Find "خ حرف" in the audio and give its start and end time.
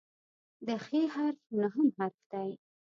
0.85-1.39